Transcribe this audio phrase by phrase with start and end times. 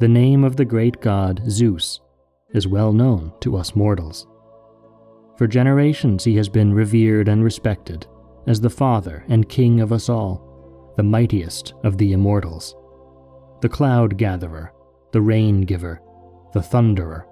[0.00, 2.00] the name of the great god Zeus
[2.54, 4.28] is well known to us mortals.
[5.36, 8.06] For generations he has been revered and respected
[8.46, 12.76] as the father and king of us all, the mightiest of the immortals,
[13.60, 14.72] the cloud gatherer,
[15.12, 16.00] the rain giver,
[16.54, 17.24] the thunderer,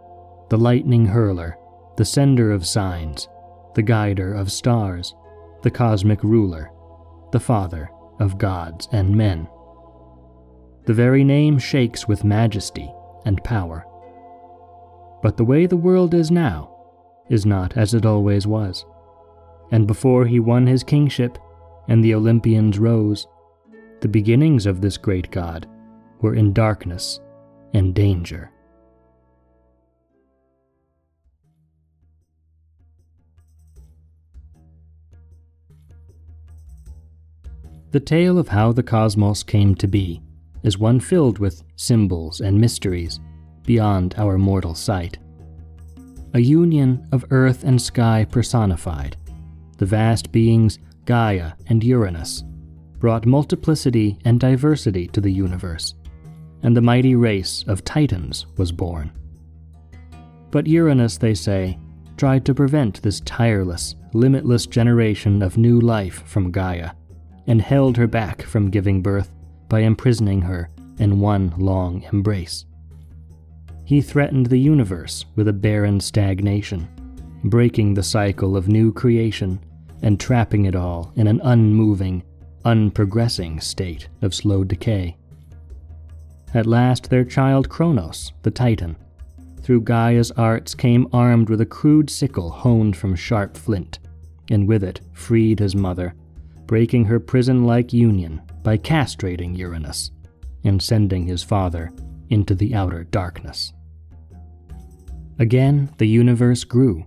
[0.51, 1.57] the lightning hurler,
[1.97, 3.29] the sender of signs,
[3.75, 5.15] the guider of stars,
[5.63, 6.71] the cosmic ruler,
[7.31, 7.89] the father
[8.19, 9.49] of gods and men.
[10.87, 12.89] The very name shakes with majesty
[13.25, 13.85] and power.
[15.21, 16.73] But the way the world is now
[17.29, 18.85] is not as it always was.
[19.73, 21.39] And before he won his kingship
[21.89, 23.27] and the Olympians rose,
[24.01, 25.69] the beginnings of this great god
[26.21, 27.19] were in darkness
[27.75, 28.53] and danger.
[37.91, 40.23] The tale of how the cosmos came to be
[40.67, 43.21] is one filled with symbols and mysteries
[43.63, 45.17] beyond our mortal sight.
[46.35, 49.17] A union of earth and sky personified,
[49.79, 52.43] the vast beings Gaia and Uranus
[52.99, 55.95] brought multiplicity and diversity to the universe,
[56.63, 59.13] and the mighty race of Titans was born.
[60.51, 61.79] But Uranus, they say,
[62.17, 66.91] tried to prevent this tireless, limitless generation of new life from Gaia
[67.47, 69.31] and held her back from giving birth
[69.69, 72.65] by imprisoning her in one long embrace.
[73.85, 76.89] He threatened the universe with a barren stagnation,
[77.45, 79.61] breaking the cycle of new creation
[80.03, 82.23] and trapping it all in an unmoving,
[82.65, 85.17] unprogressing state of slow decay.
[86.55, 88.97] At last, their child Kronos, the Titan,
[89.63, 93.99] through Gaia's arts came armed with a crude sickle honed from sharp flint,
[94.51, 96.15] and with it freed his mother
[96.67, 100.11] breaking her prison like union by castrating Uranus
[100.65, 101.93] and sending his father
[102.31, 103.73] into the outer darkness.
[105.39, 107.07] Again, the universe grew,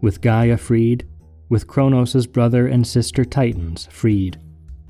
[0.00, 1.06] with Gaia freed,
[1.48, 4.40] with Kronos' brother and sister Titans freed.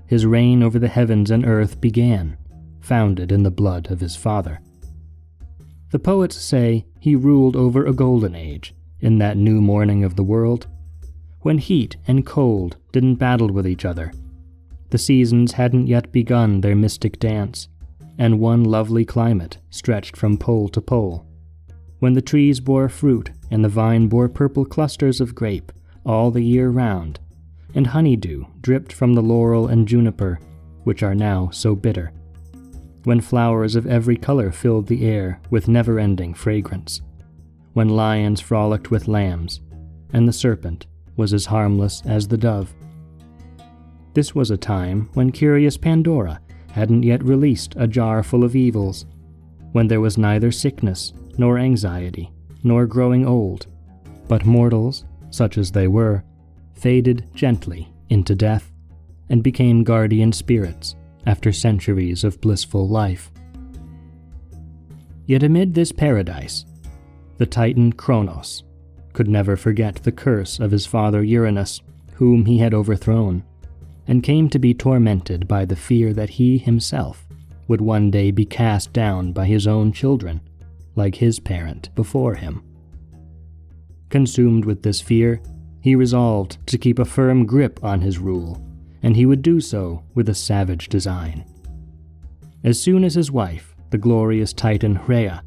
[0.06, 2.38] His reign over the heavens and earth began,
[2.80, 4.62] founded in the blood of his father.
[5.90, 10.24] The poets say he ruled over a golden age in that new morning of the
[10.24, 10.66] world
[11.40, 14.10] when heat and cold didn't battle with each other.
[14.90, 17.68] The seasons hadn't yet begun their mystic dance,
[18.18, 21.26] and one lovely climate stretched from pole to pole.
[22.00, 25.72] When the trees bore fruit and the vine bore purple clusters of grape
[26.04, 27.20] all the year round,
[27.74, 30.40] and honeydew dripped from the laurel and juniper,
[30.84, 32.12] which are now so bitter.
[33.04, 37.00] When flowers of every color filled the air with never ending fragrance.
[37.74, 39.60] When lions frolicked with lambs,
[40.12, 40.86] and the serpent
[41.16, 42.74] was as harmless as the dove.
[44.12, 46.40] This was a time when curious Pandora
[46.72, 49.06] hadn't yet released a jar full of evils,
[49.72, 52.30] when there was neither sickness, nor anxiety,
[52.64, 53.66] nor growing old,
[54.28, 56.24] but mortals, such as they were,
[56.74, 58.72] faded gently into death
[59.28, 60.96] and became guardian spirits
[61.26, 63.30] after centuries of blissful life.
[65.26, 66.64] Yet amid this paradise,
[67.38, 68.64] the Titan Kronos
[69.12, 71.80] could never forget the curse of his father Uranus,
[72.14, 73.44] whom he had overthrown,
[74.10, 77.28] and came to be tormented by the fear that he himself
[77.68, 80.40] would one day be cast down by his own children,
[80.96, 82.60] like his parent before him.
[84.08, 85.40] Consumed with this fear,
[85.80, 88.60] he resolved to keep a firm grip on his rule,
[89.00, 91.44] and he would do so with a savage design.
[92.64, 95.44] As soon as his wife, the glorious Titan Rhea,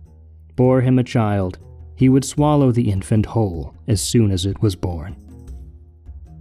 [0.55, 1.59] bore him a child,
[1.97, 5.17] he would swallow the infant whole as soon as it was born.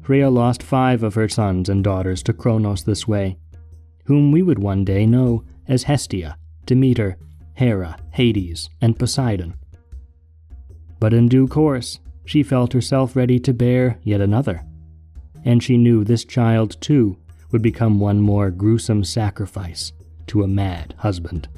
[0.08, 3.38] Rhea lost five of her sons and daughters to Kronos this way,
[4.04, 6.36] whom we would one day know as Hestia,
[6.66, 7.16] Demeter,
[7.54, 9.54] Hera, Hades, and Poseidon.
[10.98, 14.64] But in due course, she felt herself ready to bear yet another,
[15.44, 17.16] and she knew this child too
[17.50, 19.92] would become one more gruesome sacrifice
[20.26, 21.48] to a mad husband.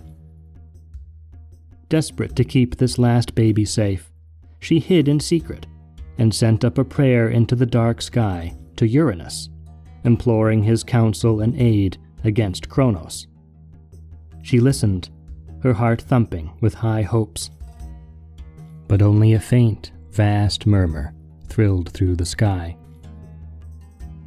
[1.89, 4.11] Desperate to keep this last baby safe,
[4.59, 5.67] she hid in secret
[6.19, 9.49] and sent up a prayer into the dark sky to Uranus,
[10.05, 13.27] imploring his counsel and aid against Kronos.
[14.43, 15.11] She listened,
[15.63, 17.51] her heart thumping with high hopes.
[18.87, 21.15] But only a faint, vast murmur
[21.49, 22.77] thrilled through the sky.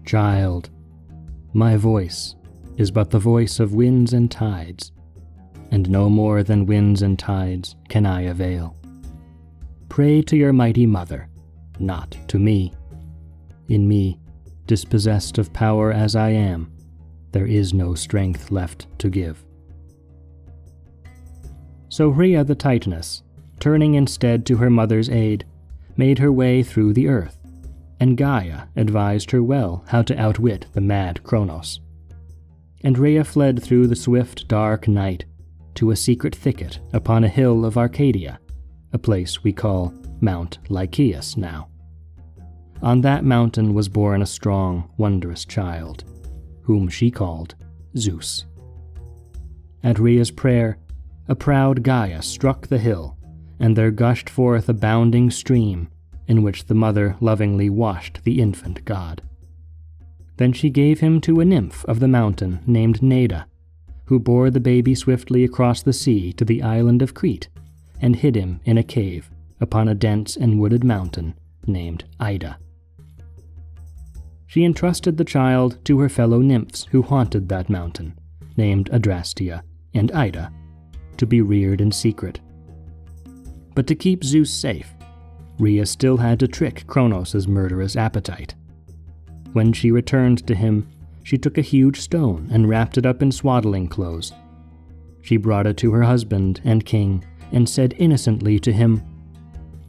[0.06, 0.70] Child,
[1.54, 2.36] my voice
[2.78, 4.92] is but the voice of winds and tides,
[5.72, 8.76] and no more than winds and tides can I avail.
[9.90, 11.30] Pray to your mighty mother,
[11.80, 12.74] not to me.
[13.70, 14.20] In me,
[14.66, 16.72] dispossessed of power as I am,
[17.32, 19.44] there is no strength left to give.
[21.90, 23.24] So Rhea the Titaness,
[23.60, 25.46] turning instead to her mother's aid,
[25.96, 27.38] made her way through the earth,
[28.00, 31.80] and Gaia advised her well how to outwit the mad Kronos.
[32.84, 35.26] And Rhea fled through the swift, dark night
[35.76, 38.40] to a secret thicket upon a hill of Arcadia,
[38.94, 41.70] a place we call Mount Lycaeus now.
[42.82, 46.04] On that mountain was born a strong, wondrous child,
[46.62, 47.56] whom she called
[47.96, 48.46] Zeus.
[49.84, 50.78] At Rhea's prayer,
[51.28, 53.18] a proud Gaia struck the hill,
[53.60, 55.90] and there gushed forth a bounding stream
[56.28, 59.22] in which the mother lovingly washed the infant god.
[60.38, 63.46] Then she gave him to a nymph of the mountain named Neda,
[64.06, 67.50] who bore the baby swiftly across the sea to the island of Crete
[68.02, 71.34] and hid him in a cave upon a dense and wooded mountain
[71.66, 72.58] named Ida.
[74.46, 78.18] She entrusted the child to her fellow nymphs who haunted that mountain,
[78.56, 79.62] named Adrastea
[79.94, 80.52] and Ida,
[81.18, 82.40] to be reared in secret.
[83.76, 84.94] But to keep Zeus safe,
[85.60, 88.56] Rhea still had to trick Kronos' murderous appetite.
[89.54, 90.88] When she returned to him,
[91.24, 94.32] she took a huge stone and wrapped it up in swaddling clothes.
[95.22, 99.04] She brought it to her husband and king and said innocently to him,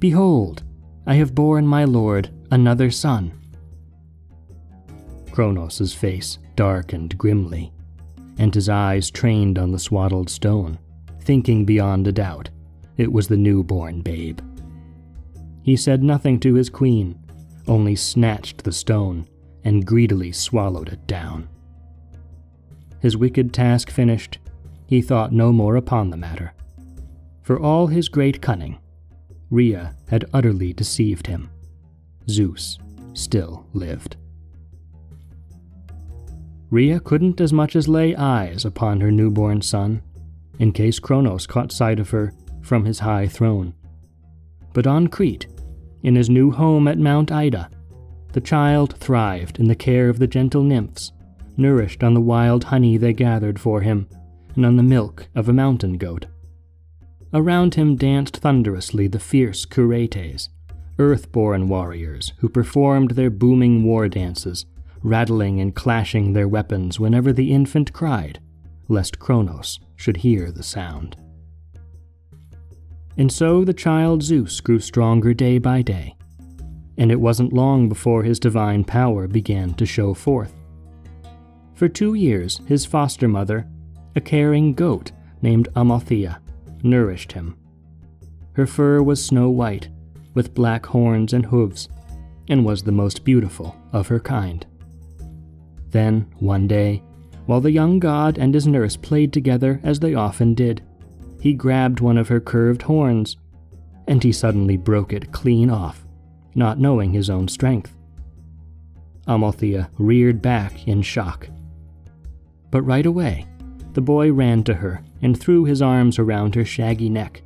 [0.01, 0.63] Behold,
[1.07, 3.33] I have borne my lord another son.
[5.33, 7.73] Kronos' face darkened grimly,
[8.39, 10.79] and his eyes trained on the swaddled stone,
[11.23, 12.51] thinking beyond a doubt
[12.97, 14.41] it was the newborn babe.
[15.63, 17.19] He said nothing to his queen,
[17.67, 19.29] only snatched the stone
[19.65, 21.49] and greedily swallowed it down.
[23.01, 24.39] His wicked task finished,
[24.87, 26.55] he thought no more upon the matter.
[27.43, 28.79] For all his great cunning,
[29.51, 31.51] Rhea had utterly deceived him.
[32.29, 32.79] Zeus
[33.15, 34.17] still lived.
[36.71, 40.03] Rhea couldn't as much as lay eyes upon her newborn son,
[40.59, 43.73] in case Kronos caught sight of her from his high throne.
[44.75, 45.47] But on Crete,
[46.03, 47.71] in his new home at Mount Ida,
[48.33, 51.13] the child thrived in the care of the gentle nymphs,
[51.57, 54.07] nourished on the wild honey they gathered for him,
[54.55, 56.27] and on the milk of a mountain goat.
[57.33, 60.49] Around him danced thunderously the fierce Curetes,
[60.99, 64.65] earth-born warriors who performed their booming war dances
[65.03, 68.41] rattling and clashing their weapons whenever the infant cried,
[68.89, 71.17] lest Kronos should hear the sound.
[73.17, 76.15] And so the child Zeus grew stronger day by day,
[76.97, 80.55] and it wasn't long before his divine power began to show forth.
[81.75, 83.69] For two years, his foster mother,
[84.17, 86.41] a caring goat named Amalthea,
[86.83, 87.57] nourished him.
[88.53, 89.89] Her fur was snow white,
[90.35, 91.89] with black horns and hooves,
[92.49, 94.67] and was the most beautiful of her kind.
[95.91, 97.03] Then, one day,
[97.47, 100.83] while the young god and his nurse played together as they often did,
[101.41, 103.37] he grabbed one of her curved horns,
[104.07, 106.05] and he suddenly broke it clean off,
[106.55, 107.95] not knowing his own strength.
[109.27, 111.49] Amalthea reared back in shock.
[112.71, 113.47] But right away,
[113.95, 117.43] the boy ran to her and threw his arms around her shaggy neck,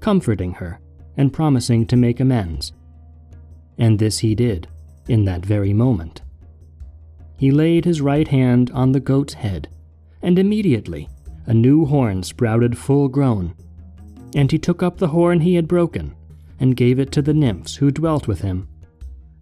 [0.00, 0.80] comforting her
[1.16, 2.72] and promising to make amends.
[3.78, 4.68] And this he did,
[5.08, 6.22] in that very moment
[7.36, 9.68] he laid his right hand on the goat's head,
[10.22, 11.08] and immediately
[11.46, 13.54] a new horn sprouted full grown.
[14.34, 16.14] And he took up the horn he had broken,
[16.60, 18.68] and gave it to the nymphs who dwelt with him.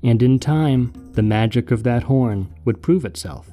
[0.03, 3.49] And in time, the magic of that horn would prove itself,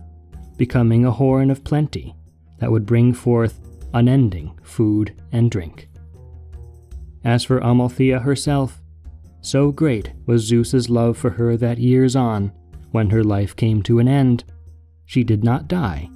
[0.58, 2.16] becoming a horn of plenty
[2.60, 3.60] that would bring forth
[3.94, 5.90] unending food and drink.
[7.24, 8.82] As for Amalthea herself,
[9.42, 12.52] so great was Zeus's love for her that years on,
[12.92, 14.44] when her life came to an end,
[15.06, 16.10] she did not die,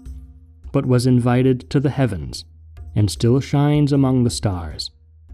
[0.72, 2.46] but was invited to the heavens
[2.96, 4.92] and still shines among the stars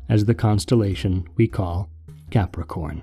[0.07, 1.89] as the constellation we call
[2.31, 3.01] Capricorn.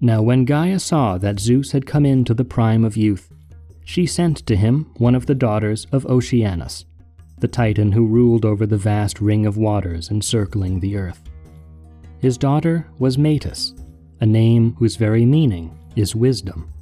[0.00, 3.33] Now, when Gaia saw that Zeus had come into the prime of youth,
[3.84, 6.84] she sent to him one of the daughters of Oceanus,
[7.38, 11.22] the Titan who ruled over the vast ring of waters encircling the earth.
[12.18, 13.74] His daughter was Metis,
[14.20, 16.72] a name whose very meaning is wisdom.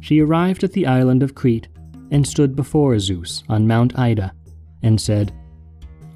[0.00, 1.68] She arrived at the island of Crete
[2.10, 4.32] and stood before Zeus on Mount Ida
[4.82, 5.32] and said,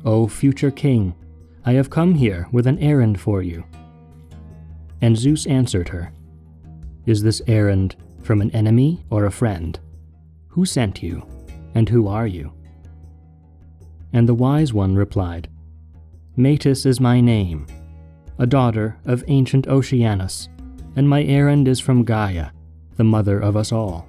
[0.05, 1.15] O future king,
[1.67, 3.65] I have come here with an errand for you.
[5.03, 6.13] And Zeus answered her,
[7.05, 9.79] Is this errand from an enemy or a friend?
[10.49, 11.27] Who sent you,
[11.75, 12.53] and who are you?
[14.13, 15.49] And the wise one replied,
[16.37, 17.67] Metis is my name
[18.39, 20.49] a daughter of ancient Oceanus,
[20.97, 22.51] and my errand is from Gaia,
[22.97, 24.09] the mother of us all.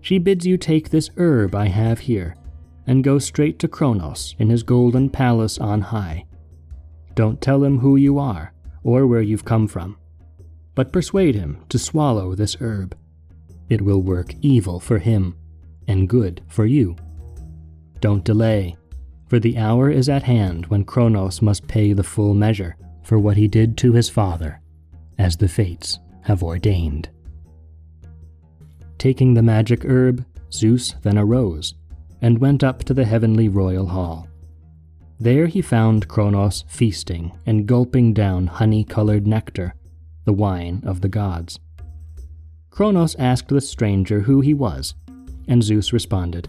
[0.00, 2.36] She bids you take this herb I have here,
[2.86, 6.26] and go straight to Kronos in his golden palace on high.
[7.14, 8.52] Don't tell him who you are
[8.82, 9.96] or where you've come from,
[10.74, 12.96] but persuade him to swallow this herb.
[13.72, 15.34] It will work evil for him
[15.88, 16.94] and good for you.
[18.00, 18.76] Don't delay,
[19.28, 23.38] for the hour is at hand when Kronos must pay the full measure for what
[23.38, 24.60] he did to his father,
[25.16, 27.08] as the fates have ordained.
[28.98, 31.72] Taking the magic herb, Zeus then arose
[32.20, 34.28] and went up to the heavenly royal hall.
[35.18, 39.76] There he found Kronos feasting and gulping down honey colored nectar,
[40.26, 41.58] the wine of the gods.
[42.72, 44.94] Kronos asked the stranger who he was,
[45.46, 46.48] and Zeus responded,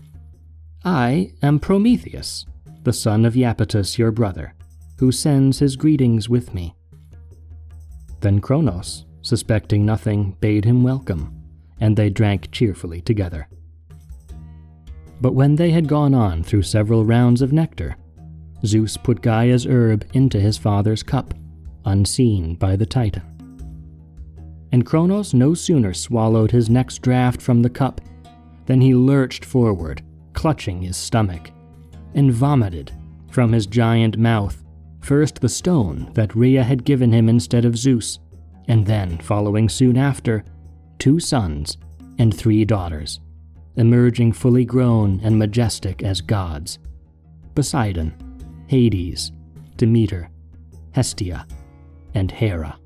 [0.85, 2.45] I am Prometheus,
[2.83, 4.53] the son of Iapetus your brother,
[4.99, 6.75] who sends his greetings with me.
[8.21, 11.43] Then Kronos, suspecting nothing, bade him welcome,
[11.81, 13.49] and they drank cheerfully together.
[15.19, 17.97] But when they had gone on through several rounds of nectar,
[18.65, 21.33] Zeus put Gaia's herb into his father's cup,
[21.83, 23.32] unseen by the Titan.
[24.73, 28.01] And Kronos no sooner swallowed his next draught from the cup
[28.65, 30.01] than he lurched forward,
[30.33, 31.51] clutching his stomach,
[32.15, 32.91] and vomited
[33.29, 34.63] from his giant mouth
[34.99, 38.17] first the stone that Rhea had given him instead of Zeus,
[38.67, 40.43] and then, following soon after,
[40.97, 41.77] two sons
[42.17, 43.19] and three daughters,
[43.75, 46.79] emerging fully grown and majestic as gods
[47.53, 48.11] Poseidon,
[48.65, 49.31] Hades,
[49.77, 50.31] Demeter,
[50.93, 51.45] Hestia,
[52.15, 52.79] and Hera.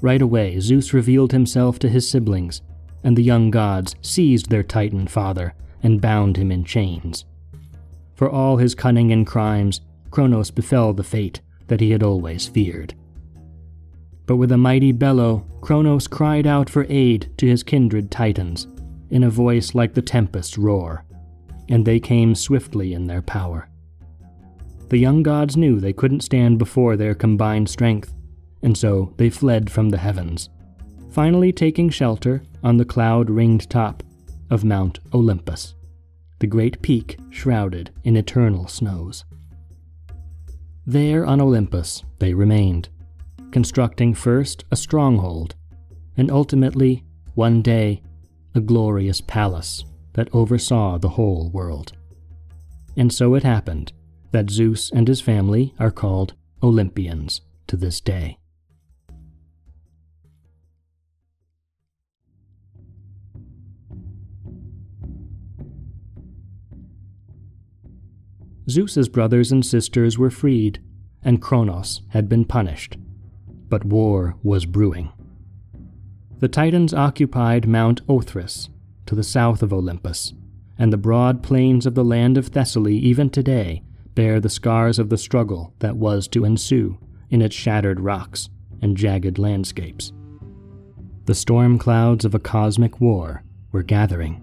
[0.00, 2.62] Right away, Zeus revealed himself to his siblings,
[3.04, 7.24] and the young gods seized their Titan father and bound him in chains.
[8.14, 9.80] For all his cunning and crimes,
[10.10, 12.94] Kronos befell the fate that he had always feared.
[14.26, 18.66] But with a mighty bellow, Kronos cried out for aid to his kindred Titans,
[19.10, 21.04] in a voice like the tempest's roar,
[21.68, 23.68] and they came swiftly in their power.
[24.88, 28.12] The young gods knew they couldn't stand before their combined strength,
[28.62, 30.48] and so they fled from the heavens,
[31.10, 34.02] finally taking shelter on the cloud ringed top
[34.50, 35.74] of Mount Olympus,
[36.40, 39.24] the great peak shrouded in eternal snows.
[40.86, 42.88] There on Olympus they remained,
[43.50, 45.54] constructing first a stronghold,
[46.16, 48.02] and ultimately, one day,
[48.54, 51.92] a glorious palace that oversaw the whole world.
[52.96, 53.92] And so it happened
[54.32, 58.39] that Zeus and his family are called Olympians to this day.
[68.70, 70.80] Zeus's brothers and sisters were freed,
[71.22, 72.96] and Kronos had been punished.
[73.68, 75.12] But war was brewing.
[76.38, 78.70] The Titans occupied Mount Othrys,
[79.06, 80.32] to the south of Olympus,
[80.78, 83.82] and the broad plains of the land of Thessaly even today
[84.14, 86.96] bear the scars of the struggle that was to ensue
[87.28, 88.48] in its shattered rocks
[88.80, 90.12] and jagged landscapes.
[91.26, 94.36] The storm clouds of a cosmic war were gathering,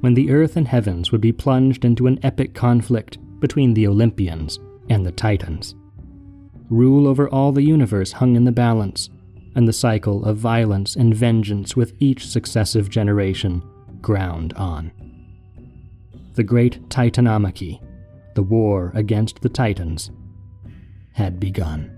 [0.00, 4.58] when the earth and heavens would be plunged into an epic conflict between the Olympians
[4.88, 5.76] and the Titans.
[6.68, 9.08] Rule over all the universe hung in the balance,
[9.54, 13.62] and the cycle of violence and vengeance with each successive generation
[14.00, 14.90] ground on.
[16.34, 17.80] The great Titanomachy,
[18.34, 20.10] the war against the Titans,
[21.12, 21.95] had begun.